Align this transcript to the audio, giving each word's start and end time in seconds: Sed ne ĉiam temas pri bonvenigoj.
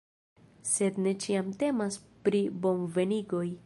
Sed 0.69 0.97
ne 1.07 1.13
ĉiam 1.25 1.53
temas 1.65 2.01
pri 2.27 2.43
bonvenigoj. 2.65 3.49